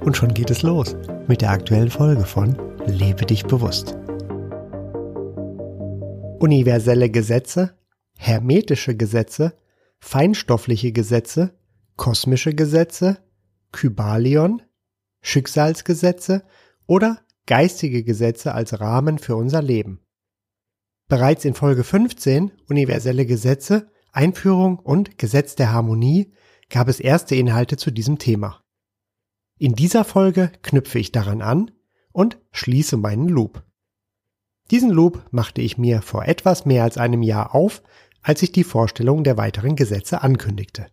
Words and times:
Und 0.00 0.16
schon 0.16 0.32
geht 0.32 0.50
es 0.50 0.62
los 0.62 0.96
mit 1.28 1.42
der 1.42 1.50
aktuellen 1.50 1.90
Folge 1.90 2.24
von 2.24 2.56
Lebe 2.86 3.26
dich 3.26 3.44
bewusst. 3.44 3.96
Universelle 6.38 7.10
Gesetze, 7.10 7.74
hermetische 8.16 8.96
Gesetze, 8.96 9.52
feinstoffliche 10.00 10.92
Gesetze, 10.92 11.54
kosmische 11.96 12.54
Gesetze, 12.54 13.18
Kybalion, 13.72 14.62
Schicksalsgesetze 15.20 16.44
oder 16.86 17.18
geistige 17.46 18.02
Gesetze 18.02 18.54
als 18.54 18.80
Rahmen 18.80 19.18
für 19.18 19.36
unser 19.36 19.60
Leben. 19.60 20.00
Bereits 21.08 21.44
in 21.44 21.54
Folge 21.54 21.84
15 21.84 22.52
Universelle 22.68 23.26
Gesetze, 23.26 23.90
Einführung 24.12 24.78
und 24.78 25.18
Gesetz 25.18 25.56
der 25.56 25.72
Harmonie 25.72 26.32
gab 26.70 26.88
es 26.88 27.00
erste 27.00 27.34
Inhalte 27.34 27.76
zu 27.76 27.90
diesem 27.90 28.18
Thema. 28.18 28.59
In 29.62 29.74
dieser 29.74 30.04
Folge 30.06 30.50
knüpfe 30.62 30.98
ich 30.98 31.12
daran 31.12 31.42
an 31.42 31.70
und 32.12 32.38
schließe 32.50 32.96
meinen 32.96 33.28
Loop. 33.28 33.62
Diesen 34.70 34.88
Loop 34.88 35.22
machte 35.32 35.60
ich 35.60 35.76
mir 35.76 36.00
vor 36.00 36.24
etwas 36.24 36.64
mehr 36.64 36.82
als 36.82 36.96
einem 36.96 37.22
Jahr 37.22 37.54
auf, 37.54 37.82
als 38.22 38.42
ich 38.42 38.52
die 38.52 38.64
Vorstellung 38.64 39.22
der 39.22 39.36
weiteren 39.36 39.76
Gesetze 39.76 40.22
ankündigte. 40.22 40.86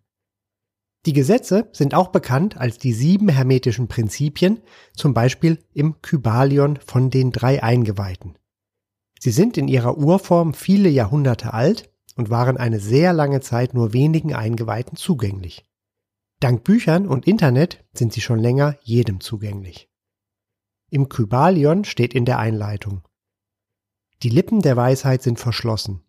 Die 1.05 1.13
Gesetze 1.13 1.69
sind 1.71 1.95
auch 1.95 2.09
bekannt 2.09 2.57
als 2.57 2.77
die 2.77 2.91
sieben 2.91 3.29
hermetischen 3.29 3.87
Prinzipien, 3.87 4.59
zum 4.93 5.13
Beispiel 5.13 5.59
im 5.73 6.01
Kybalion 6.01 6.77
von 6.85 7.09
den 7.09 7.31
drei 7.31 7.63
Eingeweihten. 7.63 8.37
Sie 9.17 9.31
sind 9.31 9.57
in 9.57 9.69
ihrer 9.69 9.97
Urform 9.97 10.53
viele 10.53 10.89
Jahrhunderte 10.89 11.53
alt 11.53 11.89
und 12.17 12.29
waren 12.29 12.57
eine 12.57 12.81
sehr 12.81 13.13
lange 13.13 13.39
Zeit 13.39 13.73
nur 13.73 13.93
wenigen 13.93 14.35
Eingeweihten 14.35 14.97
zugänglich. 14.97 15.66
Dank 16.39 16.63
Büchern 16.63 17.07
und 17.07 17.25
Internet 17.25 17.83
sind 17.93 18.13
sie 18.13 18.21
schon 18.21 18.37
länger 18.37 18.77
jedem 18.81 19.21
zugänglich. 19.21 19.89
Im 20.91 21.09
Kybalion 21.09 21.83
steht 21.83 22.13
in 22.13 22.25
der 22.25 22.37
Einleitung 22.37 23.01
Die 24.21 24.29
Lippen 24.29 24.61
der 24.61 24.77
Weisheit 24.77 25.23
sind 25.23 25.39
verschlossen, 25.39 26.03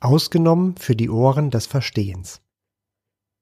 ausgenommen 0.00 0.76
für 0.76 0.96
die 0.96 1.08
Ohren 1.08 1.50
des 1.50 1.66
Verstehens. 1.66 2.42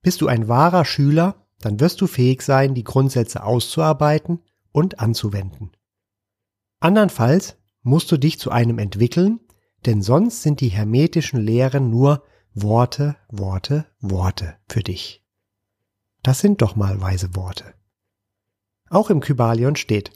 Bist 0.02 0.20
du 0.20 0.28
ein 0.28 0.46
wahrer 0.46 0.84
Schüler, 0.84 1.46
dann 1.60 1.80
wirst 1.80 2.02
du 2.02 2.06
fähig 2.06 2.42
sein, 2.42 2.74
die 2.74 2.84
Grundsätze 2.84 3.42
auszuarbeiten 3.42 4.42
und 4.72 5.00
anzuwenden. 5.00 5.72
Andernfalls 6.80 7.56
musst 7.82 8.12
du 8.12 8.18
dich 8.18 8.38
zu 8.38 8.50
einem 8.50 8.78
entwickeln, 8.78 9.40
denn 9.86 10.02
sonst 10.02 10.42
sind 10.42 10.60
die 10.60 10.68
hermetischen 10.68 11.40
Lehren 11.40 11.88
nur 11.88 12.22
Worte, 12.52 13.16
Worte, 13.28 13.86
Worte 14.00 14.58
für 14.68 14.82
dich. 14.82 15.25
Das 16.26 16.40
sind 16.40 16.60
doch 16.60 16.74
mal 16.74 17.00
weise 17.00 17.36
Worte. 17.36 17.72
Auch 18.90 19.10
im 19.10 19.20
Kybalion 19.20 19.76
steht, 19.76 20.10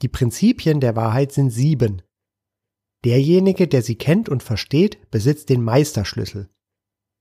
die 0.00 0.06
Prinzipien 0.06 0.78
der 0.78 0.94
Wahrheit 0.94 1.32
sind 1.32 1.50
sieben. 1.50 2.02
Derjenige, 3.04 3.66
der 3.66 3.82
sie 3.82 3.96
kennt 3.96 4.28
und 4.28 4.44
versteht, 4.44 5.10
besitzt 5.10 5.48
den 5.48 5.64
Meisterschlüssel, 5.64 6.48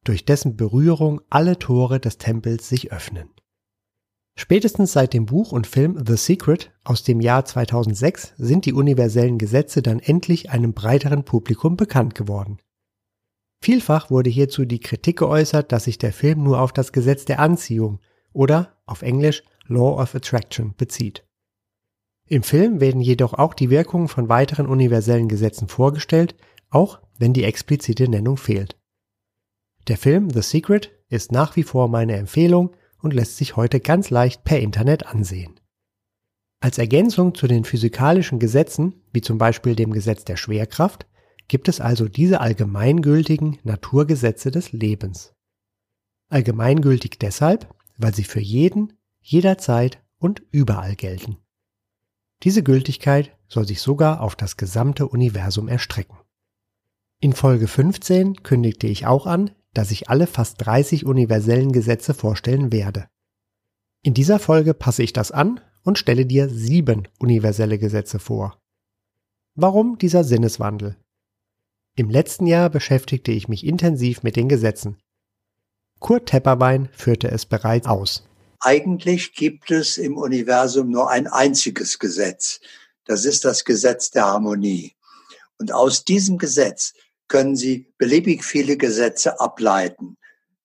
durch 0.03 0.25
dessen 0.25 0.57
Berührung 0.57 1.21
alle 1.31 1.57
Tore 1.57 1.99
des 1.99 2.19
Tempels 2.19 2.69
sich 2.69 2.91
öffnen. 2.91 3.31
Spätestens 4.37 4.93
seit 4.93 5.13
dem 5.13 5.25
Buch 5.25 5.51
und 5.51 5.65
Film 5.65 6.05
The 6.05 6.15
Secret 6.15 6.71
aus 6.83 7.01
dem 7.01 7.21
Jahr 7.21 7.45
2006 7.45 8.35
sind 8.37 8.67
die 8.67 8.73
universellen 8.73 9.39
Gesetze 9.39 9.81
dann 9.81 9.97
endlich 9.97 10.51
einem 10.51 10.73
breiteren 10.73 11.25
Publikum 11.25 11.77
bekannt 11.77 12.13
geworden. 12.13 12.59
Vielfach 13.63 14.11
wurde 14.11 14.29
hierzu 14.29 14.65
die 14.65 14.81
Kritik 14.81 15.17
geäußert, 15.17 15.71
dass 15.71 15.85
sich 15.85 15.97
der 15.97 16.13
Film 16.13 16.43
nur 16.43 16.61
auf 16.61 16.71
das 16.71 16.91
Gesetz 16.91 17.25
der 17.25 17.39
Anziehung 17.39 17.99
oder 18.35 18.77
auf 18.85 19.01
Englisch 19.01 19.43
Law 19.67 20.01
of 20.01 20.13
Attraction 20.13 20.75
bezieht. 20.77 21.25
Im 22.27 22.43
Film 22.43 22.81
werden 22.81 23.01
jedoch 23.01 23.33
auch 23.33 23.53
die 23.53 23.69
Wirkungen 23.69 24.07
von 24.07 24.29
weiteren 24.29 24.67
universellen 24.67 25.27
Gesetzen 25.27 25.67
vorgestellt, 25.67 26.35
auch 26.69 26.99
wenn 27.17 27.33
die 27.33 27.43
explizite 27.43 28.07
Nennung 28.09 28.37
fehlt. 28.37 28.77
Der 29.87 29.97
Film 29.97 30.29
The 30.31 30.41
Secret 30.41 30.91
ist 31.09 31.31
nach 31.31 31.55
wie 31.55 31.63
vor 31.63 31.87
meine 31.87 32.15
Empfehlung 32.15 32.75
und 33.01 33.13
lässt 33.13 33.37
sich 33.37 33.55
heute 33.55 33.79
ganz 33.79 34.09
leicht 34.09 34.43
per 34.43 34.59
Internet 34.59 35.05
ansehen. 35.05 35.59
Als 36.59 36.79
Ergänzung 36.79 37.35
zu 37.35 37.45
den 37.45 37.63
physikalischen 37.63 38.39
Gesetzen, 38.39 39.03
wie 39.13 39.21
zum 39.21 39.37
Beispiel 39.37 39.75
dem 39.75 39.91
Gesetz 39.91 40.25
der 40.25 40.37
Schwerkraft, 40.37 41.05
gibt 41.47 41.67
es 41.67 41.79
also 41.79 42.07
diese 42.07 42.41
allgemeingültigen 42.41 43.59
Naturgesetze 43.63 44.49
des 44.49 44.71
Lebens. 44.71 45.35
Allgemeingültig 46.29 47.19
deshalb, 47.19 47.69
weil 47.97 48.13
sie 48.13 48.23
für 48.23 48.39
jeden, 48.39 48.93
jederzeit 49.21 50.03
und 50.17 50.43
überall 50.51 50.95
gelten. 50.95 51.37
Diese 52.43 52.63
Gültigkeit 52.63 53.35
soll 53.47 53.67
sich 53.67 53.81
sogar 53.81 54.21
auf 54.21 54.35
das 54.35 54.57
gesamte 54.57 55.07
Universum 55.07 55.67
erstrecken. 55.67 56.17
In 57.19 57.33
Folge 57.33 57.67
15 57.67 58.43
kündigte 58.43 58.87
ich 58.87 59.05
auch 59.05 59.25
an, 59.25 59.51
dass 59.73 59.91
ich 59.91 60.09
alle 60.09 60.27
fast 60.27 60.65
30 60.65 61.05
universellen 61.05 61.71
Gesetze 61.71 62.13
vorstellen 62.13 62.71
werde. 62.71 63.07
In 64.01 64.13
dieser 64.13 64.39
Folge 64.39 64.73
passe 64.73 65.03
ich 65.03 65.13
das 65.13 65.31
an 65.31 65.59
und 65.83 65.97
stelle 65.97 66.25
dir 66.25 66.49
sieben 66.49 67.07
universelle 67.19 67.77
Gesetze 67.77 68.19
vor. 68.19 68.61
Warum 69.55 69.97
dieser 69.97 70.23
Sinneswandel? 70.23 70.97
Im 71.95 72.09
letzten 72.09 72.45
Jahr 72.45 72.69
beschäftigte 72.69 73.31
ich 73.31 73.47
mich 73.47 73.65
intensiv 73.65 74.21
mit 74.21 74.35
den 74.35 74.49
Gesetzen. 74.49 74.97
Kurt 76.05 76.27
Tepperwein 76.27 76.87
führte 76.91 77.31
es 77.31 77.47
bereits 77.47 77.87
aus. 77.87 78.23
Eigentlich 78.59 79.33
gibt 79.33 79.71
es 79.71 79.97
im 79.97 80.17
Universum 80.17 80.91
nur 80.91 81.09
ein 81.09 81.25
einziges 81.25 81.97
Gesetz. 81.97 82.59
Das 83.05 83.25
ist 83.25 83.43
das 83.43 83.65
Gesetz 83.65 84.11
der 84.11 84.25
Harmonie. 84.27 84.93
Und 85.57 85.71
aus 85.71 86.05
diesem 86.05 86.37
Gesetz 86.37 86.93
können 87.27 87.55
Sie 87.55 87.91
beliebig 87.97 88.45
viele 88.45 88.77
Gesetze 88.77 89.39
ableiten. 89.39 90.15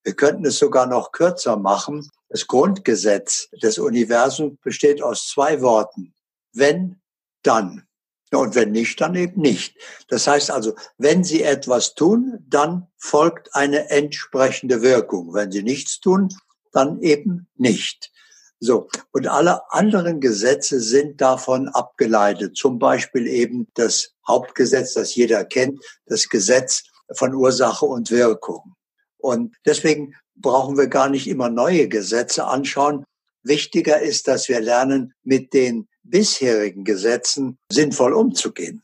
Wir 0.02 0.12
könnten 0.12 0.44
es 0.44 0.58
sogar 0.58 0.84
noch 0.84 1.10
kürzer 1.10 1.56
machen. 1.56 2.10
Das 2.28 2.46
Grundgesetz 2.46 3.48
des 3.62 3.78
Universums 3.78 4.58
besteht 4.62 5.00
aus 5.02 5.26
zwei 5.26 5.62
Worten. 5.62 6.12
Wenn, 6.52 7.00
dann. 7.42 7.86
Und 8.32 8.54
wenn 8.54 8.70
nicht, 8.70 9.00
dann 9.00 9.16
eben 9.16 9.40
nicht. 9.40 9.76
Das 10.08 10.26
heißt 10.26 10.50
also, 10.50 10.74
wenn 10.98 11.24
Sie 11.24 11.42
etwas 11.42 11.94
tun, 11.94 12.44
dann 12.48 12.86
folgt 12.96 13.54
eine 13.54 13.90
entsprechende 13.90 14.82
Wirkung. 14.82 15.34
Wenn 15.34 15.50
Sie 15.50 15.62
nichts 15.62 16.00
tun, 16.00 16.28
dann 16.72 17.00
eben 17.02 17.48
nicht. 17.56 18.12
So. 18.60 18.88
Und 19.10 19.26
alle 19.26 19.72
anderen 19.72 20.20
Gesetze 20.20 20.80
sind 20.80 21.20
davon 21.20 21.68
abgeleitet. 21.68 22.56
Zum 22.56 22.78
Beispiel 22.78 23.26
eben 23.26 23.66
das 23.74 24.12
Hauptgesetz, 24.28 24.94
das 24.94 25.14
jeder 25.14 25.44
kennt, 25.44 25.82
das 26.06 26.28
Gesetz 26.28 26.84
von 27.12 27.34
Ursache 27.34 27.86
und 27.86 28.10
Wirkung. 28.10 28.76
Und 29.16 29.56
deswegen 29.66 30.14
brauchen 30.36 30.76
wir 30.76 30.86
gar 30.86 31.08
nicht 31.08 31.26
immer 31.26 31.48
neue 31.48 31.88
Gesetze 31.88 32.44
anschauen. 32.44 33.04
Wichtiger 33.42 34.00
ist, 34.00 34.28
dass 34.28 34.48
wir 34.48 34.60
lernen, 34.60 35.14
mit 35.22 35.52
den 35.52 35.88
bisherigen 36.02 36.84
Gesetzen 36.84 37.58
sinnvoll 37.70 38.12
umzugehen. 38.12 38.82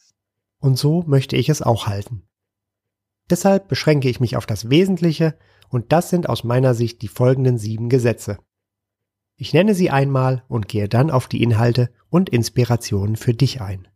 Und 0.59 0.77
so 0.77 1.03
möchte 1.07 1.37
ich 1.37 1.49
es 1.49 1.63
auch 1.63 1.87
halten. 1.87 2.27
Deshalb 3.29 3.69
beschränke 3.69 4.09
ich 4.09 4.21
mich 4.21 4.37
auf 4.37 4.47
das 4.47 4.71
Wesentliche, 4.71 5.39
und 5.69 5.93
das 5.93 6.11
sind 6.11 6.29
aus 6.29 6.45
meiner 6.45 6.75
Sicht 6.75 7.03
die 7.03 7.09
folgenden 7.09 7.59
sieben 7.59 7.89
Gesetze. 7.89 8.39
Ich 9.37 9.53
nenne 9.53 9.75
sie 9.75 9.91
einmal 9.91 10.45
und 10.49 10.69
gehe 10.69 10.89
dann 10.89 11.11
auf 11.11 11.29
die 11.29 11.43
Inhalte 11.43 11.93
und 12.09 12.31
Inspirationen 12.31 13.17
für 13.17 13.35
dich 13.35 13.61
ein. 13.61 13.89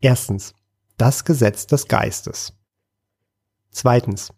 Erstens. 0.00 0.54
Das 0.96 1.24
Gesetz 1.24 1.66
des 1.66 1.88
Geistes. 1.88 2.52
Zweitens. 3.70 4.32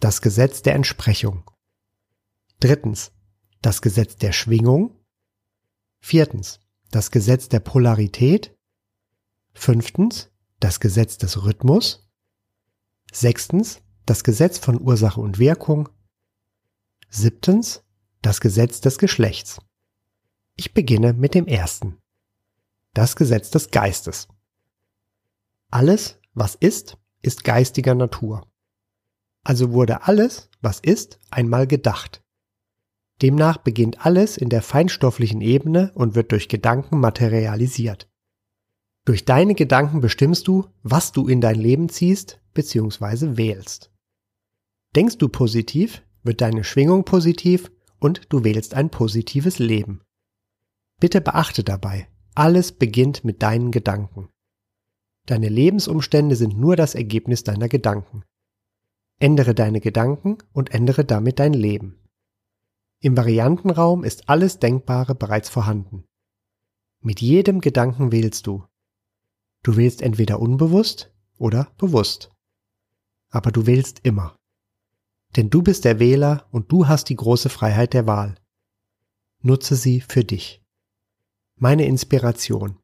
Das 0.00 0.22
Gesetz 0.22 0.62
der 0.62 0.74
Entsprechung. 0.74 1.48
Drittens. 2.58 3.12
Das 3.60 3.82
Gesetz 3.82 4.16
der 4.16 4.32
Schwingung. 4.32 4.96
Viertens. 6.00 6.60
Das 6.90 7.10
Gesetz 7.10 7.48
der 7.48 7.60
Polarität. 7.60 8.56
Fünftens. 9.52 10.30
Das 10.58 10.80
Gesetz 10.80 11.18
des 11.18 11.44
Rhythmus. 11.44 12.08
Sechstens. 13.12 13.82
Das 14.06 14.24
Gesetz 14.24 14.58
von 14.58 14.80
Ursache 14.80 15.20
und 15.20 15.38
Wirkung. 15.38 15.88
Siebtens 17.08 17.84
das 18.22 18.40
Gesetz 18.40 18.80
des 18.80 18.98
Geschlechts. 18.98 19.60
Ich 20.56 20.74
beginne 20.74 21.12
mit 21.12 21.34
dem 21.34 21.46
ersten. 21.46 21.98
das 22.92 23.14
Gesetz 23.14 23.50
des 23.50 23.70
Geistes. 23.70 24.26
Alles, 25.70 26.18
was 26.34 26.56
ist, 26.56 26.98
ist 27.22 27.44
geistiger 27.44 27.94
Natur. 27.94 28.50
Also 29.44 29.72
wurde 29.72 30.02
alles, 30.02 30.50
was 30.60 30.80
ist, 30.80 31.20
einmal 31.30 31.68
gedacht. 31.68 32.22
Demnach 33.22 33.58
beginnt 33.58 34.04
alles 34.04 34.36
in 34.36 34.48
der 34.48 34.62
feinstofflichen 34.62 35.40
Ebene 35.40 35.92
und 35.94 36.14
wird 36.14 36.32
durch 36.32 36.48
Gedanken 36.48 37.00
materialisiert. 37.00 38.08
Durch 39.04 39.24
deine 39.24 39.54
Gedanken 39.54 40.00
bestimmst 40.00 40.48
du, 40.48 40.66
was 40.82 41.12
du 41.12 41.26
in 41.28 41.40
dein 41.40 41.56
Leben 41.56 41.88
ziehst 41.88 42.40
bzw. 42.54 43.36
wählst. 43.36 43.90
Denkst 44.94 45.18
du 45.18 45.28
positiv, 45.28 46.02
wird 46.22 46.40
deine 46.40 46.64
Schwingung 46.64 47.04
positiv 47.04 47.70
und 47.98 48.22
du 48.28 48.44
wählst 48.44 48.74
ein 48.74 48.90
positives 48.90 49.58
Leben. 49.58 50.02
Bitte 50.98 51.20
beachte 51.20 51.64
dabei, 51.64 52.08
alles 52.34 52.72
beginnt 52.72 53.24
mit 53.24 53.42
deinen 53.42 53.70
Gedanken. 53.70 54.28
Deine 55.26 55.48
Lebensumstände 55.48 56.36
sind 56.36 56.58
nur 56.58 56.76
das 56.76 56.94
Ergebnis 56.94 57.44
deiner 57.44 57.68
Gedanken. 57.68 58.24
Ändere 59.18 59.54
deine 59.54 59.80
Gedanken 59.80 60.38
und 60.52 60.72
ändere 60.72 61.04
damit 61.04 61.38
dein 61.38 61.52
Leben. 61.52 61.98
Im 63.02 63.16
Variantenraum 63.16 64.04
ist 64.04 64.28
alles 64.28 64.58
Denkbare 64.58 65.14
bereits 65.14 65.48
vorhanden. 65.48 66.04
Mit 67.00 67.22
jedem 67.22 67.62
Gedanken 67.62 68.12
wählst 68.12 68.46
du. 68.46 68.64
Du 69.62 69.76
wählst 69.76 70.02
entweder 70.02 70.38
unbewusst 70.38 71.10
oder 71.38 71.72
bewusst. 71.78 72.30
Aber 73.30 73.52
du 73.52 73.64
wählst 73.64 74.00
immer. 74.02 74.36
Denn 75.36 75.48
du 75.48 75.62
bist 75.62 75.86
der 75.86 75.98
Wähler 75.98 76.46
und 76.50 76.70
du 76.70 76.88
hast 76.88 77.08
die 77.08 77.16
große 77.16 77.48
Freiheit 77.48 77.94
der 77.94 78.06
Wahl. 78.06 78.34
Nutze 79.40 79.76
sie 79.76 80.02
für 80.02 80.24
dich. 80.24 80.62
Meine 81.56 81.86
Inspiration. 81.86 82.78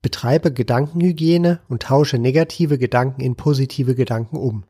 Betreibe 0.00 0.54
Gedankenhygiene 0.54 1.60
und 1.68 1.82
tausche 1.82 2.18
negative 2.18 2.78
Gedanken 2.78 3.20
in 3.20 3.36
positive 3.36 3.94
Gedanken 3.94 4.38
um. 4.38 4.64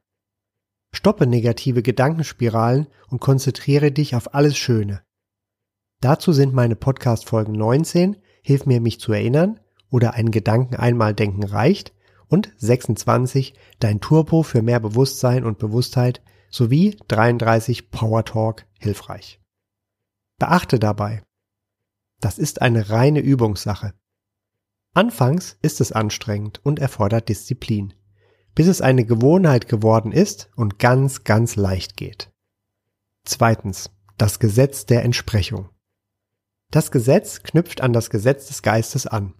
Stoppe 0.92 1.26
negative 1.26 1.82
Gedankenspiralen 1.82 2.86
und 3.08 3.20
konzentriere 3.20 3.92
dich 3.92 4.14
auf 4.16 4.34
alles 4.34 4.56
Schöne. 4.56 5.02
Dazu 6.00 6.32
sind 6.32 6.54
meine 6.54 6.76
Podcast-Folgen 6.76 7.52
19, 7.52 8.16
Hilf 8.42 8.66
mir, 8.66 8.80
mich 8.80 9.00
zu 9.00 9.12
erinnern, 9.12 9.60
oder 9.90 10.14
einen 10.14 10.30
Gedanken 10.30 10.76
einmal 10.76 11.14
denken 11.14 11.44
reicht, 11.44 11.92
und 12.28 12.52
26, 12.58 13.54
Dein 13.80 14.00
Turbo 14.00 14.42
für 14.42 14.62
mehr 14.62 14.80
Bewusstsein 14.80 15.44
und 15.44 15.58
Bewusstheit, 15.58 16.22
sowie 16.50 16.96
33 17.08 17.90
Power 17.90 18.24
Talk 18.24 18.66
hilfreich. 18.78 19.40
Beachte 20.38 20.78
dabei, 20.78 21.22
das 22.20 22.38
ist 22.38 22.62
eine 22.62 22.90
reine 22.90 23.20
Übungssache. 23.20 23.94
Anfangs 24.94 25.58
ist 25.62 25.80
es 25.80 25.92
anstrengend 25.92 26.60
und 26.64 26.78
erfordert 26.78 27.28
Disziplin 27.28 27.94
bis 28.58 28.66
es 28.66 28.80
eine 28.80 29.04
Gewohnheit 29.04 29.68
geworden 29.68 30.10
ist 30.10 30.50
und 30.56 30.80
ganz, 30.80 31.22
ganz 31.22 31.54
leicht 31.54 31.96
geht. 31.96 32.32
Zweitens. 33.24 33.92
Das 34.16 34.40
Gesetz 34.40 34.84
der 34.84 35.04
Entsprechung. 35.04 35.68
Das 36.72 36.90
Gesetz 36.90 37.44
knüpft 37.44 37.80
an 37.80 37.92
das 37.92 38.10
Gesetz 38.10 38.48
des 38.48 38.62
Geistes 38.62 39.06
an. 39.06 39.34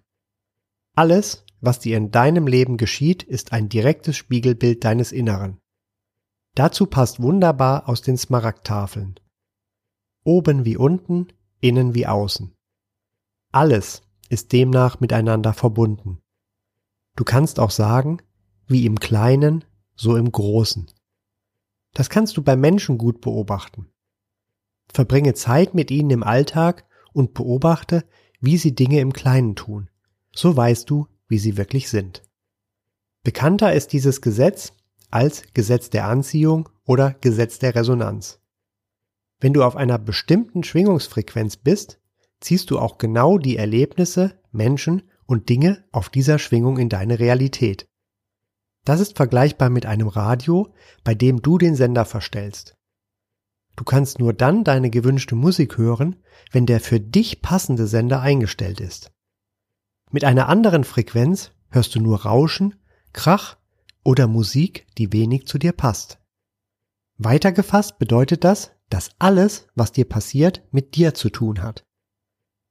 Alles, 0.95 1.43
was 1.59 1.79
dir 1.79 1.97
in 1.97 2.11
deinem 2.11 2.47
Leben 2.47 2.77
geschieht, 2.77 3.21
ist 3.23 3.51
ein 3.51 3.67
direktes 3.67 4.15
Spiegelbild 4.15 4.85
deines 4.85 5.11
Inneren. 5.11 5.59
Dazu 6.55 6.85
passt 6.85 7.21
wunderbar 7.21 7.89
aus 7.89 8.01
den 8.01 8.17
Smaragdtafeln. 8.17 9.19
Oben 10.23 10.63
wie 10.63 10.77
unten, 10.77 11.27
innen 11.59 11.93
wie 11.93 12.07
außen. 12.07 12.55
Alles 13.51 14.01
ist 14.29 14.53
demnach 14.53 15.01
miteinander 15.01 15.51
verbunden. 15.51 16.21
Du 17.17 17.25
kannst 17.25 17.59
auch 17.59 17.71
sagen, 17.71 18.21
wie 18.69 18.85
im 18.85 18.99
Kleinen, 18.99 19.65
so 19.95 20.15
im 20.15 20.31
Großen. 20.31 20.89
Das 21.93 22.09
kannst 22.09 22.37
du 22.37 22.43
bei 22.43 22.55
Menschen 22.55 22.97
gut 22.97 23.19
beobachten. 23.19 23.87
Verbringe 24.93 25.33
Zeit 25.33 25.73
mit 25.73 25.91
ihnen 25.91 26.11
im 26.11 26.23
Alltag 26.23 26.85
und 27.11 27.33
beobachte, 27.33 28.05
wie 28.39 28.57
sie 28.57 28.75
Dinge 28.75 28.99
im 28.99 29.11
Kleinen 29.11 29.55
tun. 29.55 29.89
So 30.33 30.55
weißt 30.55 30.89
du, 30.89 31.07
wie 31.27 31.39
sie 31.39 31.57
wirklich 31.57 31.89
sind. 31.89 32.23
Bekannter 33.23 33.73
ist 33.73 33.91
dieses 33.91 34.21
Gesetz 34.21 34.73
als 35.11 35.43
Gesetz 35.53 35.89
der 35.89 36.05
Anziehung 36.05 36.69
oder 36.85 37.15
Gesetz 37.21 37.59
der 37.59 37.75
Resonanz. 37.75 38.39
Wenn 39.39 39.53
du 39.53 39.63
auf 39.63 39.75
einer 39.75 39.97
bestimmten 39.97 40.63
Schwingungsfrequenz 40.63 41.57
bist, 41.57 41.99
ziehst 42.39 42.69
du 42.71 42.79
auch 42.79 42.97
genau 42.97 43.37
die 43.37 43.57
Erlebnisse, 43.57 44.39
Menschen 44.51 45.03
und 45.25 45.49
Dinge 45.49 45.83
auf 45.91 46.09
dieser 46.09 46.39
Schwingung 46.39 46.77
in 46.77 46.89
deine 46.89 47.19
Realität. 47.19 47.88
Das 48.89 49.01
ist 49.01 49.17
vergleichbar 49.17 49.69
mit 49.69 49.85
einem 49.85 50.07
Radio, 50.07 50.73
bei 51.03 51.13
dem 51.13 51.43
du 51.43 51.59
den 51.59 51.75
Sender 51.75 52.05
verstellst. 52.05 52.75
Du 53.75 53.83
kannst 53.83 54.17
nur 54.17 54.33
dann 54.33 54.63
deine 54.63 54.89
gewünschte 54.89 55.35
Musik 55.35 55.77
hören, 55.77 56.15
wenn 56.51 56.65
der 56.65 56.79
für 56.79 56.99
dich 56.99 57.43
passende 57.43 57.85
Sender 57.85 58.21
eingestellt 58.21 58.79
ist. 58.79 59.11
Mit 60.09 60.23
einer 60.23 60.49
anderen 60.49 60.83
Frequenz 60.85 61.51
hörst 61.69 61.93
du 61.93 61.99
nur 61.99 62.23
Rauschen, 62.23 62.77
Krach 63.13 63.57
oder 64.03 64.25
Musik, 64.25 64.87
die 64.97 65.13
wenig 65.13 65.45
zu 65.45 65.59
dir 65.59 65.73
passt. 65.73 66.17
Weitergefasst 67.19 67.99
bedeutet 67.99 68.43
das, 68.43 68.71
dass 68.89 69.11
alles, 69.19 69.67
was 69.75 69.91
dir 69.91 70.05
passiert, 70.05 70.63
mit 70.71 70.95
dir 70.95 71.13
zu 71.13 71.29
tun 71.29 71.61
hat. 71.61 71.85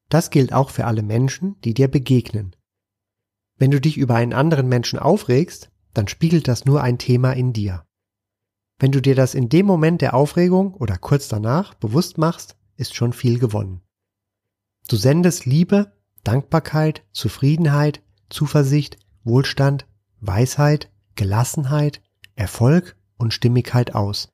Das 0.09 0.31
gilt 0.31 0.53
auch 0.53 0.71
für 0.71 0.87
alle 0.87 1.05
Menschen, 1.05 1.61
die 1.61 1.75
dir 1.75 1.87
begegnen. 1.87 2.57
Wenn 3.57 3.71
du 3.71 3.81
dich 3.81 3.97
über 3.97 4.17
einen 4.17 4.33
anderen 4.33 4.69
Menschen 4.69 4.99
aufregst, 4.99 5.71
dann 5.95 6.09
spiegelt 6.09 6.49
das 6.49 6.65
nur 6.65 6.83
ein 6.83 6.99
Thema 6.99 7.33
in 7.33 7.53
dir. 7.53 7.85
Wenn 8.79 8.93
du 8.93 9.03
dir 9.03 9.15
das 9.15 9.35
in 9.35 9.49
dem 9.49 9.67
Moment 9.67 10.01
der 10.01 10.15
Aufregung 10.15 10.75
oder 10.75 10.97
kurz 10.97 11.29
danach 11.29 11.75
bewusst 11.75 12.19
machst, 12.19 12.57
ist 12.77 12.95
schon 12.95 13.13
viel 13.13 13.39
gewonnen. 13.39 13.83
Du 14.87 14.97
sendest 14.97 15.47
Liebe, 15.47 15.93
Dankbarkeit, 16.23 17.05
Zufriedenheit, 17.13 18.03
Zuversicht, 18.29 18.99
Wohlstand, 19.25 19.87
Weisheit, 20.21 20.91
Gelassenheit, 21.17 22.01
Erfolg 22.37 22.97
und 23.17 23.35
Stimmigkeit 23.35 23.95
aus. 23.95 24.29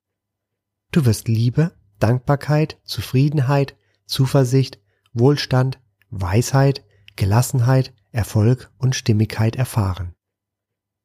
Du 0.93 1.06
wirst 1.06 1.29
Liebe, 1.29 1.73
Dankbarkeit, 1.99 2.79
Zufriedenheit, 2.85 3.77
Zuversicht, 4.06 4.79
Wohlstand, 5.15 5.81
Weisheit, 6.11 6.84
Gelassenheit, 7.17 7.94
Erfolg 8.13 8.70
und 8.79 8.94
Stimmigkeit 8.94 9.56
erfahren 9.56 10.14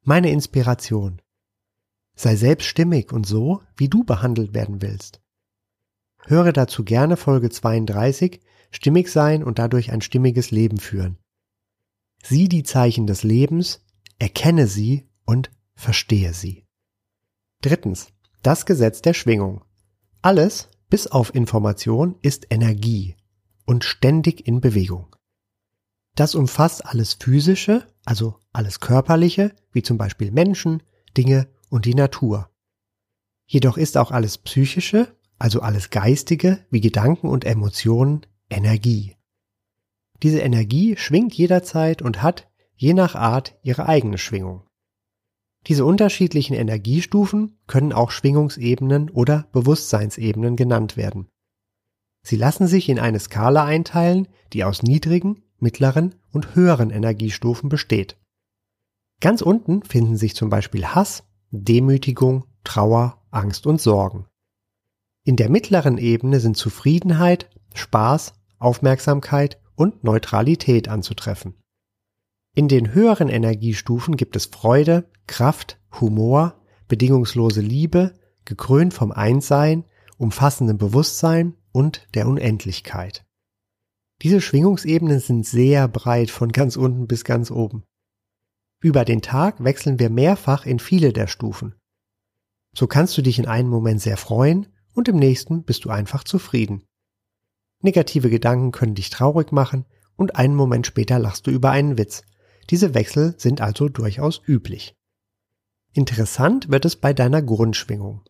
meine 0.03 0.32
Inspiration. 0.32 1.22
Sei 2.15 2.36
selbststimmig 2.36 3.12
und 3.12 3.25
so, 3.25 3.62
wie 3.77 3.89
du 3.89 4.03
behandelt 4.03 4.53
werden 4.53 4.82
willst. 4.82 5.22
Höre 6.25 6.51
dazu 6.51 6.84
gerne 6.84 7.18
Folge 7.18 7.50
32, 7.50 8.41
stimmig 8.72 9.10
sein 9.10 9.44
und 9.44 9.60
dadurch 9.60 9.91
ein 9.91 10.01
stimmiges 10.01 10.51
Leben 10.51 10.77
führen. 10.77 11.18
Sieh 12.22 12.50
die 12.50 12.63
Zeichen 12.63 13.08
des 13.08 13.24
Lebens, 13.24 13.86
erkenne 14.20 14.68
sie 14.68 15.08
und 15.25 15.50
verstehe 15.75 16.34
sie. 16.34 16.65
Drittens, 17.62 18.08
das 18.44 18.65
Gesetz 18.65 19.01
der 19.01 19.13
Schwingung. 19.13 19.63
Alles, 20.22 20.70
bis 20.89 21.08
auf 21.08 21.34
Information, 21.34 22.15
ist 22.22 22.48
Energie 22.50 23.15
und 23.65 23.84
ständig 23.84 24.48
in 24.48 24.62
Bewegung. 24.62 25.15
Das 26.19 26.35
umfasst 26.35 26.85
alles 26.85 27.13
Physische, 27.13 27.88
also 28.03 28.35
alles 28.51 28.81
Körperliche, 28.81 29.55
wie 29.71 29.83
zum 29.83 29.97
Beispiel 29.97 30.31
Menschen, 30.31 30.83
Dinge 31.15 31.47
und 31.69 31.85
die 31.85 31.95
Natur. 31.95 32.49
Jedoch 33.45 33.77
ist 33.77 33.95
auch 33.95 34.11
alles 34.11 34.38
Psychische, 34.38 35.15
also 35.38 35.61
alles 35.61 35.91
Geistige, 35.91 36.65
wie 36.71 36.81
Gedanken 36.81 37.29
und 37.29 37.45
Emotionen, 37.45 38.25
Energie. 38.49 39.15
Diese 40.21 40.39
Energie 40.39 40.97
schwingt 40.97 41.35
jederzeit 41.35 42.01
und 42.01 42.21
hat, 42.21 42.51
je 42.75 42.93
nach 42.93 43.15
Art, 43.15 43.57
ihre 43.63 43.88
eigene 43.88 44.17
Schwingung. 44.17 44.67
Diese 45.67 45.85
unterschiedlichen 45.85 46.53
Energiestufen 46.53 47.57
können 47.65 47.93
auch 47.93 48.11
Schwingungsebenen 48.11 49.09
oder 49.09 49.47
Bewusstseinsebenen 49.53 50.57
genannt 50.57 50.97
werden. 50.97 51.29
Sie 52.23 52.35
lassen 52.35 52.67
sich 52.67 52.89
in 52.89 52.99
eine 52.99 53.21
Skala 53.21 53.63
einteilen, 53.63 54.27
die 54.51 54.65
aus 54.65 54.83
niedrigen, 54.83 55.43
mittleren 55.62 56.16
und 56.32 56.56
höheren 56.56 56.89
Energiestufen 56.89 57.70
besteht. 57.70 58.18
Ganz 59.20 59.42
unten 59.42 59.84
finden 59.84 60.16
sich 60.16 60.36
zum 60.36 60.50
Beispiel 60.50 60.86
Hass, 60.86 61.24
Demütigung, 61.51 62.46
Trauer, 62.63 63.22
Angst 63.32 63.68
und 63.68 63.82
Sorgen. 63.82 64.25
In 65.24 65.36
der 65.36 65.50
mittleren 65.50 65.98
Ebene 65.98 66.39
sind 66.39 66.56
Zufriedenheit, 66.56 67.50
Spaß, 67.74 68.34
Aufmerksamkeit 68.58 69.60
und 69.75 70.04
Neutralität 70.04 70.88
anzutreffen. 70.88 71.56
In 72.56 72.68
den 72.68 72.94
höheren 72.94 73.30
Energiestufen 73.30 74.18
gibt 74.18 74.36
es 74.36 74.48
Freude, 74.48 75.10
Kraft, 75.28 75.80
Humor, 76.00 76.62
bedingungslose 76.88 77.62
Liebe, 77.62 78.13
gekrönt 78.46 78.94
vom 78.94 79.12
Einssein, 79.12 79.86
umfassendem 80.18 80.78
Bewusstsein 80.78 81.56
und 81.72 82.08
der 82.16 82.28
Unendlichkeit. 82.28 83.25
Diese 84.21 84.41
Schwingungsebenen 84.41 85.19
sind 85.19 85.45
sehr 85.45 85.88
breit 85.88 86.29
von 86.29 86.51
ganz 86.51 86.75
unten 86.75 87.07
bis 87.07 87.23
ganz 87.23 87.51
oben. 87.51 87.83
Über 88.81 89.05
den 89.05 89.21
Tag 89.21 89.63
wechseln 89.63 89.99
wir 89.99 90.09
mehrfach 90.09 90.65
in 90.65 90.79
viele 90.79 91.13
der 91.13 91.27
Stufen. 91.27 91.75
So 92.73 92.88
kannst 92.88 93.17
du 93.17 93.21
dich 93.21 93.39
in 93.39 93.47
einem 93.47 93.69
Moment 93.69 94.01
sehr 94.01 94.17
freuen 94.17 94.67
und 94.93 95.07
im 95.07 95.17
nächsten 95.17 95.63
bist 95.63 95.85
du 95.85 95.89
einfach 95.89 96.23
zufrieden. 96.23 96.83
Negative 97.81 98.29
Gedanken 98.29 98.71
können 98.71 98.95
dich 98.95 99.09
traurig 99.09 99.51
machen 99.51 99.85
und 100.15 100.35
einen 100.35 100.55
Moment 100.55 100.85
später 100.85 101.17
lachst 101.17 101.47
du 101.47 101.51
über 101.51 101.71
einen 101.71 101.97
Witz. 101.97 102.23
Diese 102.69 102.93
Wechsel 102.93 103.35
sind 103.38 103.61
also 103.61 103.89
durchaus 103.89 104.41
üblich. 104.45 104.95
Interessant 105.93 106.69
wird 106.69 106.85
es 106.85 106.97
bei 106.97 107.13
deiner 107.13 107.41
Grundschwingung. 107.41 108.23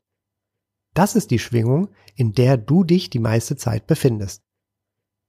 Das 0.93 1.15
ist 1.15 1.31
die 1.31 1.39
Schwingung, 1.39 1.89
in 2.15 2.33
der 2.33 2.57
du 2.57 2.83
dich 2.83 3.09
die 3.09 3.19
meiste 3.19 3.55
Zeit 3.55 3.87
befindest. 3.87 4.43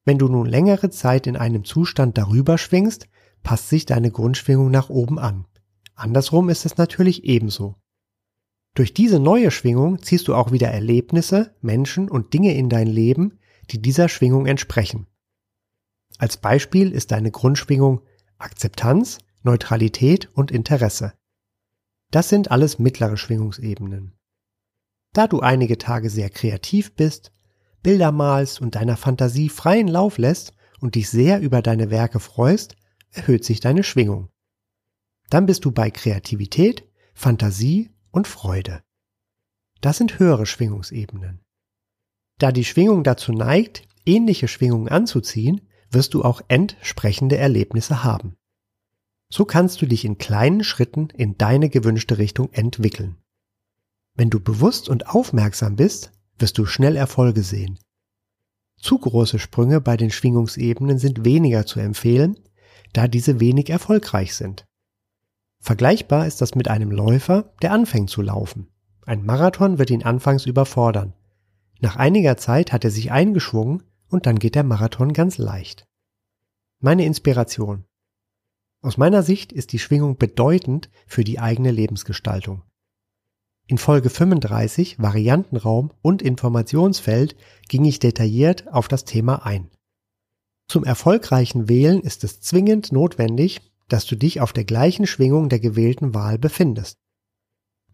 Wenn 0.04 0.18
du 0.18 0.28
nun 0.28 0.46
längere 0.46 0.90
Zeit 0.90 1.26
in 1.26 1.36
einem 1.36 1.64
Zustand 1.64 2.16
darüber 2.18 2.58
schwingst, 2.58 3.08
passt 3.42 3.68
sich 3.68 3.86
deine 3.86 4.10
Grundschwingung 4.10 4.70
nach 4.70 4.90
oben 4.90 5.18
an. 5.18 5.46
Andersrum 5.94 6.48
ist 6.48 6.64
es 6.64 6.76
natürlich 6.76 7.24
ebenso. 7.24 7.76
Durch 8.74 8.94
diese 8.94 9.18
neue 9.18 9.50
Schwingung 9.50 10.00
ziehst 10.02 10.28
du 10.28 10.34
auch 10.34 10.52
wieder 10.52 10.68
Erlebnisse, 10.68 11.54
Menschen 11.60 12.08
und 12.08 12.32
Dinge 12.32 12.54
in 12.54 12.68
dein 12.68 12.86
Leben, 12.86 13.38
die 13.70 13.82
dieser 13.82 14.08
Schwingung 14.08 14.46
entsprechen. 14.46 15.06
Als 16.18 16.36
Beispiel 16.36 16.92
ist 16.92 17.10
deine 17.10 17.30
Grundschwingung 17.30 18.02
Akzeptanz, 18.38 19.18
Neutralität 19.42 20.30
und 20.34 20.50
Interesse. 20.50 21.14
Das 22.10 22.28
sind 22.28 22.50
alles 22.50 22.78
mittlere 22.78 23.16
Schwingungsebenen. 23.16 24.16
Da 25.12 25.26
du 25.26 25.40
einige 25.40 25.78
Tage 25.78 26.08
sehr 26.08 26.30
kreativ 26.30 26.94
bist, 26.94 27.32
Bilder 27.82 28.12
malst 28.12 28.60
und 28.60 28.74
deiner 28.74 28.96
Fantasie 28.96 29.48
freien 29.48 29.88
Lauf 29.88 30.18
lässt 30.18 30.54
und 30.80 30.94
dich 30.94 31.08
sehr 31.08 31.40
über 31.40 31.62
deine 31.62 31.90
Werke 31.90 32.20
freust, 32.20 32.76
erhöht 33.10 33.44
sich 33.44 33.60
deine 33.60 33.82
Schwingung. 33.82 34.30
Dann 35.30 35.46
bist 35.46 35.64
du 35.64 35.72
bei 35.72 35.90
Kreativität, 35.90 36.88
Fantasie 37.14 37.90
und 38.10 38.26
Freude. 38.26 38.82
Das 39.80 39.96
sind 39.96 40.18
höhere 40.18 40.46
Schwingungsebenen. 40.46 41.40
Da 42.38 42.52
die 42.52 42.64
Schwingung 42.64 43.04
dazu 43.04 43.32
neigt, 43.32 43.86
ähnliche 44.04 44.48
Schwingungen 44.48 44.88
anzuziehen, 44.88 45.68
wirst 45.90 46.14
du 46.14 46.24
auch 46.24 46.40
entsprechende 46.48 47.36
Erlebnisse 47.36 48.04
haben. 48.04 48.36
So 49.32 49.44
kannst 49.44 49.80
du 49.80 49.86
dich 49.86 50.04
in 50.04 50.18
kleinen 50.18 50.64
Schritten 50.64 51.08
in 51.10 51.38
deine 51.38 51.68
gewünschte 51.68 52.18
Richtung 52.18 52.52
entwickeln. 52.52 53.16
Wenn 54.14 54.30
du 54.30 54.40
bewusst 54.40 54.88
und 54.88 55.08
aufmerksam 55.08 55.76
bist, 55.76 56.12
wirst 56.40 56.58
du 56.58 56.66
schnell 56.66 56.96
Erfolge 56.96 57.42
sehen. 57.42 57.78
Zu 58.76 58.98
große 58.98 59.38
Sprünge 59.38 59.80
bei 59.80 59.96
den 59.96 60.10
Schwingungsebenen 60.10 60.98
sind 60.98 61.24
weniger 61.24 61.66
zu 61.66 61.80
empfehlen, 61.80 62.38
da 62.92 63.08
diese 63.08 63.40
wenig 63.40 63.70
erfolgreich 63.70 64.34
sind. 64.34 64.66
Vergleichbar 65.60 66.26
ist 66.26 66.40
das 66.40 66.54
mit 66.54 66.68
einem 66.68 66.90
Läufer, 66.90 67.52
der 67.60 67.72
anfängt 67.72 68.10
zu 68.10 68.22
laufen. 68.22 68.68
Ein 69.04 69.24
Marathon 69.24 69.78
wird 69.78 69.90
ihn 69.90 70.02
anfangs 70.02 70.46
überfordern. 70.46 71.14
Nach 71.80 71.96
einiger 71.96 72.36
Zeit 72.36 72.72
hat 72.72 72.84
er 72.84 72.90
sich 72.90 73.12
eingeschwungen 73.12 73.82
und 74.08 74.26
dann 74.26 74.38
geht 74.38 74.54
der 74.54 74.64
Marathon 74.64 75.12
ganz 75.12 75.38
leicht. 75.38 75.86
Meine 76.78 77.04
Inspiration. 77.04 77.84
Aus 78.82 78.96
meiner 78.96 79.22
Sicht 79.22 79.52
ist 79.52 79.72
die 79.72 79.78
Schwingung 79.78 80.16
bedeutend 80.16 80.90
für 81.06 81.24
die 81.24 81.38
eigene 81.38 81.70
Lebensgestaltung. 81.70 82.62
In 83.70 83.78
Folge 83.78 84.10
35 84.10 84.98
Variantenraum 84.98 85.92
und 86.02 86.22
Informationsfeld 86.22 87.36
ging 87.68 87.84
ich 87.84 88.00
detailliert 88.00 88.66
auf 88.72 88.88
das 88.88 89.04
Thema 89.04 89.46
ein. 89.46 89.70
Zum 90.66 90.82
erfolgreichen 90.82 91.68
Wählen 91.68 92.00
ist 92.00 92.24
es 92.24 92.40
zwingend 92.40 92.90
notwendig, 92.90 93.60
dass 93.86 94.06
du 94.06 94.16
dich 94.16 94.40
auf 94.40 94.52
der 94.52 94.64
gleichen 94.64 95.06
Schwingung 95.06 95.48
der 95.48 95.60
gewählten 95.60 96.14
Wahl 96.14 96.36
befindest. 96.36 96.96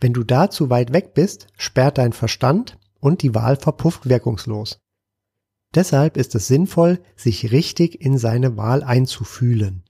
Wenn 0.00 0.14
du 0.14 0.24
da 0.24 0.48
zu 0.48 0.70
weit 0.70 0.94
weg 0.94 1.12
bist, 1.12 1.48
sperrt 1.58 1.98
dein 1.98 2.14
Verstand 2.14 2.78
und 2.98 3.20
die 3.20 3.34
Wahl 3.34 3.56
verpufft 3.56 4.08
wirkungslos. 4.08 4.78
Deshalb 5.74 6.16
ist 6.16 6.34
es 6.34 6.46
sinnvoll, 6.46 7.02
sich 7.16 7.52
richtig 7.52 8.00
in 8.00 8.16
seine 8.16 8.56
Wahl 8.56 8.82
einzufühlen. 8.82 9.84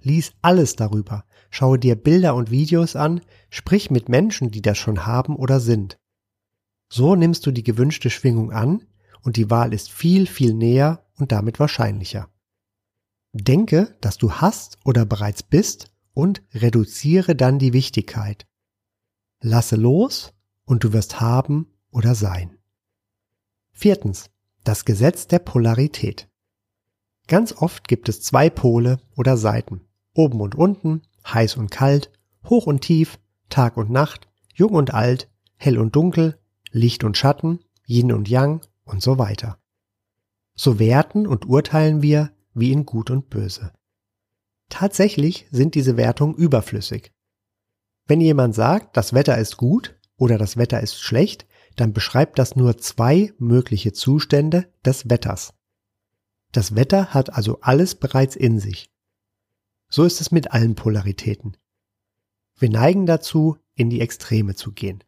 Lies 0.00 0.34
alles 0.40 0.76
darüber, 0.76 1.24
schaue 1.54 1.78
dir 1.78 1.94
Bilder 1.94 2.34
und 2.34 2.50
Videos 2.50 2.96
an, 2.96 3.20
sprich 3.48 3.90
mit 3.90 4.08
Menschen, 4.08 4.50
die 4.50 4.60
das 4.60 4.76
schon 4.76 5.06
haben 5.06 5.36
oder 5.36 5.60
sind. 5.60 5.98
So 6.88 7.14
nimmst 7.14 7.46
du 7.46 7.52
die 7.52 7.62
gewünschte 7.62 8.10
Schwingung 8.10 8.50
an 8.50 8.84
und 9.22 9.36
die 9.36 9.50
Wahl 9.50 9.72
ist 9.72 9.90
viel, 9.90 10.26
viel 10.26 10.52
näher 10.52 11.06
und 11.16 11.30
damit 11.30 11.60
wahrscheinlicher. 11.60 12.28
Denke, 13.32 13.96
dass 14.00 14.18
du 14.18 14.32
hast 14.32 14.78
oder 14.84 15.06
bereits 15.06 15.44
bist 15.44 15.92
und 16.12 16.42
reduziere 16.52 17.36
dann 17.36 17.60
die 17.60 17.72
Wichtigkeit. 17.72 18.46
Lasse 19.40 19.76
los 19.76 20.32
und 20.64 20.82
du 20.82 20.92
wirst 20.92 21.20
haben 21.20 21.68
oder 21.90 22.14
sein. 22.14 22.58
Viertens. 23.70 24.30
Das 24.64 24.84
Gesetz 24.86 25.28
der 25.28 25.40
Polarität. 25.40 26.28
Ganz 27.28 27.52
oft 27.52 27.86
gibt 27.86 28.08
es 28.08 28.22
zwei 28.22 28.48
Pole 28.50 28.98
oder 29.14 29.36
Seiten. 29.36 29.82
Oben 30.14 30.40
und 30.40 30.54
unten, 30.54 31.02
heiß 31.26 31.56
und 31.56 31.70
kalt, 31.70 32.10
hoch 32.44 32.66
und 32.66 32.80
tief, 32.80 33.18
Tag 33.48 33.76
und 33.76 33.90
Nacht, 33.90 34.28
jung 34.54 34.72
und 34.72 34.92
alt, 34.92 35.30
hell 35.56 35.78
und 35.78 35.96
dunkel, 35.96 36.38
Licht 36.70 37.04
und 37.04 37.16
Schatten, 37.16 37.60
Yin 37.86 38.12
und 38.12 38.28
Yang 38.28 38.66
und 38.84 39.02
so 39.02 39.18
weiter. 39.18 39.58
So 40.54 40.78
werten 40.78 41.26
und 41.26 41.46
urteilen 41.46 42.02
wir 42.02 42.30
wie 42.52 42.72
in 42.72 42.86
Gut 42.86 43.10
und 43.10 43.30
Böse. 43.30 43.72
Tatsächlich 44.68 45.46
sind 45.50 45.74
diese 45.74 45.96
Wertungen 45.96 46.34
überflüssig. 46.36 47.12
Wenn 48.06 48.20
jemand 48.20 48.54
sagt, 48.54 48.96
das 48.96 49.12
Wetter 49.12 49.38
ist 49.38 49.56
gut 49.56 49.98
oder 50.16 50.38
das 50.38 50.56
Wetter 50.56 50.80
ist 50.80 51.00
schlecht, 51.00 51.46
dann 51.76 51.92
beschreibt 51.92 52.38
das 52.38 52.56
nur 52.56 52.78
zwei 52.78 53.32
mögliche 53.38 53.92
Zustände 53.92 54.72
des 54.84 55.08
Wetters. 55.10 55.54
Das 56.52 56.76
Wetter 56.76 57.12
hat 57.12 57.32
also 57.32 57.60
alles 57.62 57.96
bereits 57.96 58.36
in 58.36 58.60
sich. 58.60 58.93
So 59.94 60.02
ist 60.02 60.20
es 60.20 60.32
mit 60.32 60.50
allen 60.50 60.74
Polaritäten. 60.74 61.56
Wir 62.58 62.68
neigen 62.68 63.06
dazu, 63.06 63.58
in 63.76 63.90
die 63.90 64.00
Extreme 64.00 64.56
zu 64.56 64.72
gehen. 64.72 65.04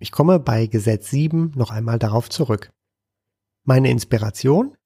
Ich 0.00 0.10
komme 0.10 0.40
bei 0.40 0.66
Gesetz 0.66 1.08
7 1.10 1.52
noch 1.54 1.70
einmal 1.70 2.00
darauf 2.00 2.28
zurück. 2.28 2.72
Meine 3.62 3.88
Inspiration? 3.88 4.76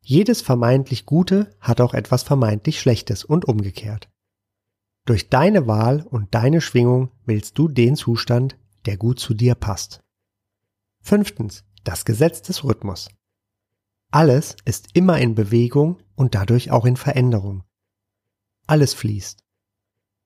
Jedes 0.00 0.42
vermeintlich 0.42 1.06
Gute 1.06 1.56
hat 1.60 1.80
auch 1.80 1.94
etwas 1.94 2.24
vermeintlich 2.24 2.80
Schlechtes 2.80 3.24
und 3.24 3.44
umgekehrt. 3.44 4.10
Durch 5.04 5.30
deine 5.30 5.68
Wahl 5.68 6.02
und 6.02 6.34
deine 6.34 6.60
Schwingung 6.60 7.12
willst 7.24 7.56
du 7.56 7.68
den 7.68 7.94
Zustand, 7.94 8.58
der 8.86 8.96
gut 8.96 9.20
zu 9.20 9.32
dir 9.32 9.54
passt. 9.54 10.02
Fünftens. 11.02 11.62
Das 11.84 12.04
Gesetz 12.04 12.42
des 12.42 12.64
Rhythmus. 12.64 13.10
Alles 14.10 14.56
ist 14.64 14.88
immer 14.94 15.20
in 15.20 15.36
Bewegung 15.36 16.02
und 16.16 16.34
dadurch 16.34 16.72
auch 16.72 16.84
in 16.84 16.96
Veränderung. 16.96 17.62
Alles 18.68 18.92
fließt. 18.92 19.42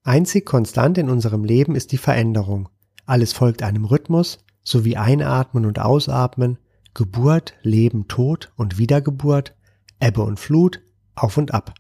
Einzig 0.03 0.45
konstant 0.45 0.99
in 0.99 1.09
unserem 1.09 1.45
Leben 1.45 1.77
ist 1.77 1.93
die 1.93 1.99
Veränderung. 1.99 2.69
Alles 3.07 3.33
folgt 3.33 3.63
einem 3.63 3.85
Rhythmus, 3.85 4.45
sowie 4.65 4.97
Einatmen 4.97 5.65
und 5.65 5.79
Ausatmen, 5.79 6.59
Geburt, 6.93 7.55
Leben, 7.63 8.09
Tod 8.09 8.53
und 8.57 8.79
Wiedergeburt, 8.79 9.57
Ebbe 10.01 10.23
und 10.23 10.41
Flut, 10.41 10.83
auf 11.15 11.37
und 11.37 11.55
ab. 11.55 11.75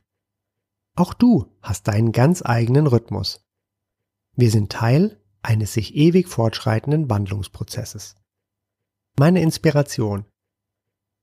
Auch 0.94 1.14
du 1.14 1.52
hast 1.62 1.88
deinen 1.88 2.12
ganz 2.12 2.42
eigenen 2.44 2.86
Rhythmus. 2.86 3.44
Wir 4.36 4.50
sind 4.50 4.70
Teil 4.70 5.20
eines 5.42 5.72
sich 5.72 5.96
ewig 5.96 6.28
fortschreitenden 6.28 7.10
Wandlungsprozesses. 7.10 8.14
Meine 9.18 9.42
Inspiration. 9.42 10.26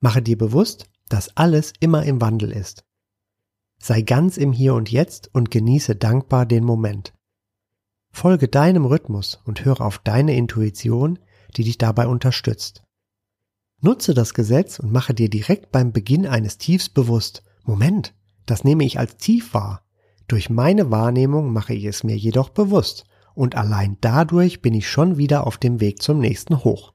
Mache 0.01 0.21
dir 0.21 0.37
bewusst, 0.37 0.89
dass 1.07 1.35
alles 1.37 1.71
immer 1.79 2.03
im 2.03 2.19
Wandel 2.19 2.51
ist. 2.51 2.83
Sei 3.81 4.01
ganz 4.01 4.37
im 4.37 4.51
Hier 4.51 4.75
und 4.75 4.91
Jetzt 4.91 5.29
und 5.33 5.51
genieße 5.51 5.95
dankbar 5.95 6.45
den 6.45 6.63
Moment. 6.63 7.13
Folge 8.11 8.47
deinem 8.47 8.85
Rhythmus 8.85 9.39
und 9.45 9.63
höre 9.65 9.81
auf 9.81 9.99
deine 9.99 10.35
Intuition, 10.35 11.19
die 11.55 11.63
dich 11.63 11.77
dabei 11.77 12.07
unterstützt. 12.07 12.83
Nutze 13.81 14.13
das 14.13 14.33
Gesetz 14.33 14.79
und 14.79 14.91
mache 14.91 15.13
dir 15.13 15.29
direkt 15.29 15.71
beim 15.71 15.93
Beginn 15.93 16.27
eines 16.27 16.57
Tiefs 16.57 16.89
bewusst, 16.89 17.43
Moment, 17.63 18.13
das 18.45 18.63
nehme 18.63 18.83
ich 18.83 18.99
als 18.99 19.15
tief 19.17 19.53
wahr. 19.53 19.85
Durch 20.27 20.49
meine 20.49 20.91
Wahrnehmung 20.91 21.53
mache 21.53 21.73
ich 21.73 21.85
es 21.85 22.03
mir 22.03 22.17
jedoch 22.17 22.49
bewusst 22.49 23.05
und 23.35 23.55
allein 23.55 23.97
dadurch 24.01 24.61
bin 24.61 24.73
ich 24.73 24.89
schon 24.89 25.17
wieder 25.17 25.47
auf 25.47 25.57
dem 25.57 25.79
Weg 25.79 26.01
zum 26.01 26.19
nächsten 26.19 26.63
Hoch. 26.63 26.93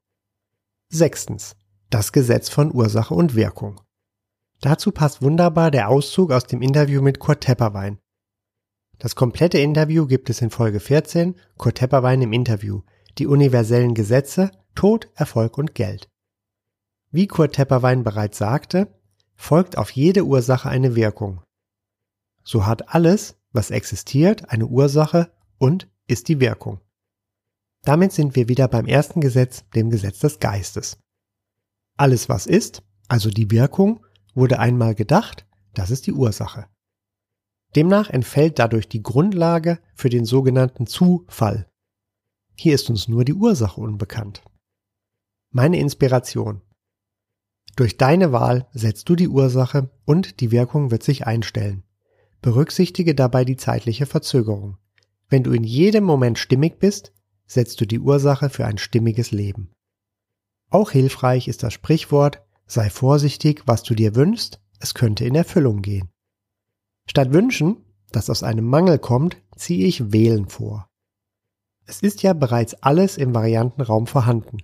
Sechstens. 0.88 1.56
Das 1.90 2.12
Gesetz 2.12 2.48
von 2.48 2.74
Ursache 2.74 3.14
und 3.14 3.34
Wirkung. 3.34 3.80
Dazu 4.60 4.92
passt 4.92 5.22
wunderbar 5.22 5.70
der 5.70 5.88
Auszug 5.88 6.32
aus 6.32 6.44
dem 6.44 6.62
Interview 6.62 7.02
mit 7.02 7.18
Kurt 7.18 7.42
Tepperwein. 7.42 7.98
Das 8.98 9.16
komplette 9.16 9.58
Interview 9.58 10.06
gibt 10.06 10.30
es 10.30 10.40
in 10.40 10.50
Folge 10.50 10.80
14, 10.80 11.36
Kurt 11.56 11.78
Tepperwein 11.78 12.22
im 12.22 12.32
Interview, 12.32 12.82
die 13.18 13.26
universellen 13.26 13.94
Gesetze, 13.94 14.50
Tod, 14.74 15.10
Erfolg 15.14 15.58
und 15.58 15.74
Geld. 15.74 16.08
Wie 17.10 17.26
Kurt 17.26 17.54
Tepperwein 17.54 18.02
bereits 18.02 18.38
sagte, 18.38 18.88
folgt 19.34 19.78
auf 19.78 19.90
jede 19.90 20.24
Ursache 20.24 20.68
eine 20.68 20.96
Wirkung. 20.96 21.42
So 22.42 22.66
hat 22.66 22.94
alles, 22.94 23.36
was 23.52 23.70
existiert, 23.70 24.50
eine 24.50 24.66
Ursache 24.66 25.30
und 25.58 25.88
ist 26.06 26.28
die 26.28 26.40
Wirkung. 26.40 26.80
Damit 27.82 28.12
sind 28.12 28.34
wir 28.36 28.48
wieder 28.48 28.68
beim 28.68 28.86
ersten 28.86 29.20
Gesetz, 29.20 29.64
dem 29.74 29.90
Gesetz 29.90 30.20
des 30.20 30.38
Geistes. 30.38 30.98
Alles, 31.96 32.28
was 32.28 32.46
ist, 32.46 32.82
also 33.08 33.30
die 33.30 33.50
Wirkung, 33.50 34.04
wurde 34.34 34.58
einmal 34.58 34.94
gedacht, 34.94 35.46
das 35.74 35.90
ist 35.90 36.06
die 36.06 36.12
Ursache. 36.12 36.66
Demnach 37.76 38.10
entfällt 38.10 38.58
dadurch 38.58 38.88
die 38.88 39.02
Grundlage 39.02 39.80
für 39.94 40.08
den 40.08 40.24
sogenannten 40.24 40.86
Zufall. 40.86 41.68
Hier 42.56 42.74
ist 42.74 42.88
uns 42.88 43.08
nur 43.08 43.24
die 43.24 43.34
Ursache 43.34 43.80
unbekannt. 43.80 44.42
Meine 45.50 45.78
Inspiration. 45.78 46.62
Durch 47.76 47.96
deine 47.96 48.30
Wahl 48.30 48.68
setzt 48.72 49.08
du 49.08 49.16
die 49.16 49.28
Ursache 49.28 49.90
und 50.04 50.40
die 50.40 50.52
Wirkung 50.52 50.92
wird 50.92 51.02
sich 51.02 51.26
einstellen. 51.26 51.82
Berücksichtige 52.40 53.14
dabei 53.14 53.44
die 53.44 53.56
zeitliche 53.56 54.06
Verzögerung. 54.06 54.76
Wenn 55.28 55.42
du 55.42 55.52
in 55.52 55.64
jedem 55.64 56.04
Moment 56.04 56.38
stimmig 56.38 56.78
bist, 56.78 57.12
setzt 57.46 57.80
du 57.80 57.86
die 57.86 57.98
Ursache 57.98 58.50
für 58.50 58.66
ein 58.66 58.78
stimmiges 58.78 59.32
Leben. 59.32 59.72
Auch 60.70 60.90
hilfreich 60.90 61.48
ist 61.48 61.62
das 61.62 61.72
Sprichwort, 61.72 62.42
sei 62.66 62.90
vorsichtig, 62.90 63.62
was 63.66 63.82
du 63.82 63.94
dir 63.94 64.14
wünschst, 64.14 64.60
es 64.80 64.94
könnte 64.94 65.24
in 65.24 65.34
Erfüllung 65.34 65.82
gehen. 65.82 66.10
Statt 67.08 67.32
wünschen, 67.32 67.84
dass 68.12 68.30
aus 68.30 68.42
einem 68.42 68.66
Mangel 68.66 68.98
kommt, 68.98 69.36
ziehe 69.56 69.86
ich 69.86 70.12
wählen 70.12 70.48
vor. 70.48 70.88
Es 71.86 72.00
ist 72.00 72.22
ja 72.22 72.32
bereits 72.32 72.74
alles 72.82 73.16
im 73.16 73.34
Variantenraum 73.34 74.06
vorhanden. 74.06 74.58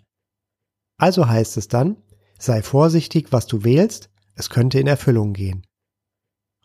Also 0.97 1.29
heißt 1.29 1.57
es 1.57 1.69
dann, 1.69 1.97
sei 2.39 2.63
vorsichtig, 2.63 3.33
was 3.33 3.47
du 3.47 3.65
wählst, 3.65 4.11
es 4.35 4.49
könnte 4.49 4.79
in 4.79 4.87
Erfüllung 4.87 5.33
gehen. 5.33 5.67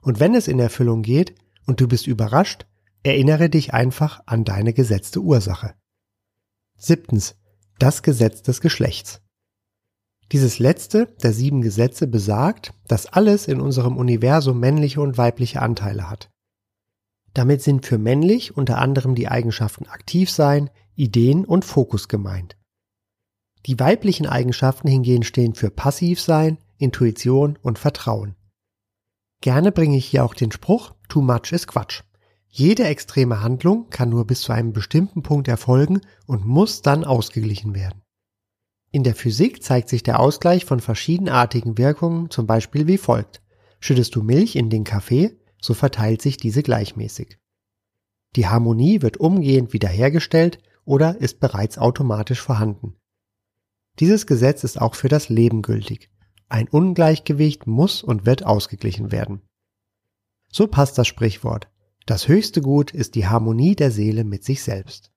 Und 0.02 0.20
wenn 0.20 0.36
es 0.36 0.48
in 0.48 0.60
Erfüllung 0.60 1.02
geht 1.02 1.36
und 1.66 1.82
du 1.82 1.88
bist 1.88 2.08
überrascht, 2.08 2.66
erinnere 3.04 3.50
dich 3.50 3.74
einfach 3.74 4.22
an 4.26 4.44
deine 4.46 4.74
gesetzte 4.74 5.20
Ursache. 5.20 5.76
Siebtens. 6.78 7.36
Das 7.80 8.04
Gesetz 8.04 8.42
des 8.42 8.62
Geschlechts. 8.62 9.22
Dieses 10.32 10.60
letzte 10.60 11.08
der 11.22 11.34
sieben 11.34 11.62
Gesetze 11.62 12.08
besagt, 12.08 12.74
dass 12.88 13.06
alles 13.06 13.48
in 13.48 13.62
unserem 13.62 13.98
Universum 13.98 14.60
männliche 14.60 15.02
und 15.02 15.18
weibliche 15.18 15.62
Anteile 15.62 16.10
hat. 16.10 16.30
Damit 17.34 17.62
sind 17.62 17.86
für 17.86 17.98
männlich 17.98 18.56
unter 18.56 18.78
anderem 18.78 19.14
die 19.14 19.28
Eigenschaften 19.28 19.88
aktiv 19.88 20.32
sein, 20.32 20.70
Ideen 20.96 21.46
und 21.46 21.66
Fokus 21.66 22.08
gemeint. 22.08 22.58
Die 23.66 23.80
weiblichen 23.80 24.26
Eigenschaften 24.26 24.88
hingegen 24.88 25.24
stehen 25.24 25.54
für 25.54 25.70
passiv 25.70 26.22
sein, 26.22 26.58
Intuition 26.78 27.58
und 27.62 27.78
Vertrauen. 27.78 28.36
Gerne 29.42 29.72
bringe 29.72 29.98
ich 29.98 30.06
hier 30.06 30.24
auch 30.24 30.34
den 30.34 30.52
Spruch, 30.52 30.94
too 31.10 31.22
much 31.22 31.52
is 31.52 31.68
Quatsch. 31.68 32.04
Jede 32.48 32.86
extreme 32.86 33.42
Handlung 33.42 33.90
kann 33.90 34.10
nur 34.10 34.26
bis 34.26 34.42
zu 34.42 34.54
einem 34.54 34.72
bestimmten 34.72 35.24
Punkt 35.24 35.48
erfolgen 35.48 36.02
und 36.26 36.46
muss 36.46 36.82
dann 36.82 37.04
ausgeglichen 37.04 37.76
werden. 37.76 38.05
In 38.96 39.04
der 39.04 39.14
Physik 39.14 39.62
zeigt 39.62 39.90
sich 39.90 40.04
der 40.04 40.22
Ausgleich 40.22 40.64
von 40.64 40.80
verschiedenartigen 40.80 41.78
Wirkungen 41.78 42.30
zum 42.30 42.48
Beispiel 42.48 42.88
wie 42.88 42.98
folgt. 42.98 43.42
Schüttest 43.82 44.16
du 44.16 44.24
Milch 44.24 44.56
in 44.56 44.70
den 44.70 44.86
Kaffee, 44.86 45.38
so 45.60 45.74
verteilt 45.74 46.22
sich 46.22 46.38
diese 46.38 46.64
gleichmäßig. 46.64 47.38
Die 48.38 48.48
Harmonie 48.48 49.02
wird 49.02 49.18
umgehend 49.18 49.74
wiederhergestellt 49.74 50.60
oder 50.86 51.20
ist 51.20 51.42
bereits 51.42 51.78
automatisch 51.78 52.40
vorhanden. 52.40 52.96
Dieses 54.00 54.28
Gesetz 54.28 54.64
ist 54.64 54.80
auch 54.80 54.96
für 54.96 55.10
das 55.10 55.28
Leben 55.28 55.62
gültig. 55.62 56.10
Ein 56.48 56.70
Ungleichgewicht 56.70 57.68
muss 57.68 58.02
und 58.02 58.26
wird 58.26 58.46
ausgeglichen 58.46 59.12
werden. 59.12 59.42
So 60.50 60.68
passt 60.68 60.98
das 60.98 61.08
Sprichwort. 61.10 61.68
Das 62.06 62.30
höchste 62.30 62.62
Gut 62.62 62.92
ist 62.92 63.16
die 63.16 63.28
Harmonie 63.28 63.76
der 63.76 63.92
Seele 63.92 64.24
mit 64.24 64.46
sich 64.46 64.64
selbst. 64.64 65.12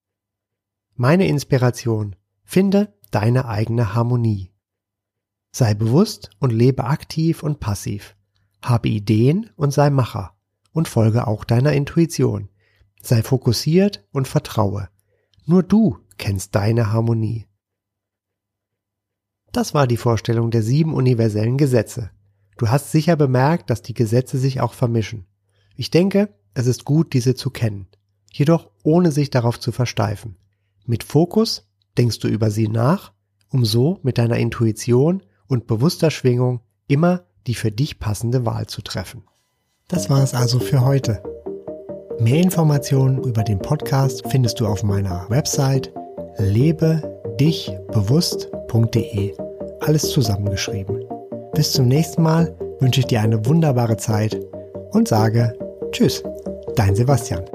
Meine 0.96 1.28
Inspiration. 1.28 2.16
Finde 2.42 2.97
deine 3.14 3.46
eigene 3.46 3.94
Harmonie. 3.94 4.52
Sei 5.50 5.74
bewusst 5.74 6.30
und 6.38 6.52
lebe 6.52 6.84
aktiv 6.84 7.42
und 7.42 7.60
passiv. 7.60 8.16
Habe 8.62 8.88
Ideen 8.88 9.50
und 9.56 9.72
sei 9.72 9.90
Macher 9.90 10.36
und 10.72 10.88
folge 10.88 11.26
auch 11.26 11.44
deiner 11.44 11.72
Intuition. 11.72 12.48
Sei 13.02 13.22
fokussiert 13.22 14.06
und 14.12 14.28
vertraue. 14.28 14.88
Nur 15.46 15.62
du 15.62 15.98
kennst 16.18 16.54
deine 16.54 16.92
Harmonie. 16.92 17.46
Das 19.52 19.72
war 19.74 19.86
die 19.86 19.96
Vorstellung 19.96 20.50
der 20.50 20.62
sieben 20.62 20.94
universellen 20.94 21.56
Gesetze. 21.56 22.10
Du 22.56 22.68
hast 22.68 22.90
sicher 22.90 23.16
bemerkt, 23.16 23.70
dass 23.70 23.82
die 23.82 23.94
Gesetze 23.94 24.38
sich 24.38 24.60
auch 24.60 24.74
vermischen. 24.74 25.26
Ich 25.76 25.90
denke, 25.90 26.34
es 26.54 26.66
ist 26.66 26.84
gut, 26.84 27.12
diese 27.12 27.34
zu 27.34 27.50
kennen, 27.50 27.86
jedoch 28.32 28.70
ohne 28.82 29.12
sich 29.12 29.30
darauf 29.30 29.60
zu 29.60 29.70
versteifen. 29.70 30.36
Mit 30.84 31.04
Fokus 31.04 31.67
denkst 31.98 32.20
du 32.20 32.28
über 32.28 32.50
sie 32.50 32.68
nach, 32.68 33.12
um 33.50 33.64
so 33.64 33.98
mit 34.02 34.18
deiner 34.18 34.36
Intuition 34.36 35.22
und 35.48 35.66
bewusster 35.66 36.10
Schwingung 36.10 36.60
immer 36.86 37.22
die 37.46 37.54
für 37.54 37.72
dich 37.72 37.98
passende 37.98 38.46
Wahl 38.46 38.66
zu 38.66 38.82
treffen. 38.82 39.24
Das 39.88 40.10
war 40.10 40.22
es 40.22 40.34
also 40.34 40.60
für 40.60 40.84
heute. 40.84 41.22
Mehr 42.20 42.42
Informationen 42.42 43.22
über 43.22 43.42
den 43.42 43.58
Podcast 43.58 44.22
findest 44.28 44.60
du 44.60 44.66
auf 44.66 44.82
meiner 44.82 45.24
Website 45.30 45.90
lebedichbewusst.de. 46.36 49.34
Alles 49.80 50.10
zusammengeschrieben. 50.10 51.06
Bis 51.54 51.72
zum 51.72 51.88
nächsten 51.88 52.22
Mal 52.22 52.54
wünsche 52.80 53.00
ich 53.00 53.06
dir 53.06 53.22
eine 53.22 53.46
wunderbare 53.46 53.96
Zeit 53.96 54.38
und 54.90 55.08
sage 55.08 55.54
Tschüss, 55.90 56.22
dein 56.76 56.94
Sebastian. 56.94 57.46